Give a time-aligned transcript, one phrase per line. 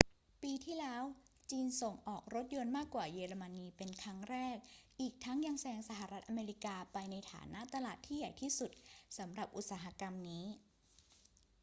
[0.43, 1.03] ปีที่แล้ว
[1.51, 4.57] จีนส่งออกรถยนต์มากกว่าเยอรมนีเป็นครั้งแรก
[4.99, 8.71] อีกทั้งยังแซงสหรัฐอเมริกาไปในฐานะตลาดที่ใหญ่ที่สุด
[9.17, 10.45] สำหรับอุตสาหกรรมนี้